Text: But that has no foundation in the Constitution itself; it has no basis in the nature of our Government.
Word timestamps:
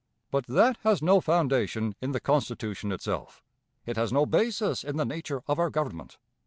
But 0.31 0.47
that 0.47 0.77
has 0.81 1.03
no 1.03 1.21
foundation 1.21 1.93
in 2.01 2.11
the 2.11 2.19
Constitution 2.19 2.91
itself; 2.91 3.43
it 3.85 3.97
has 3.97 4.11
no 4.11 4.25
basis 4.25 4.83
in 4.83 4.97
the 4.97 5.05
nature 5.05 5.43
of 5.47 5.59
our 5.59 5.69
Government. 5.69 6.17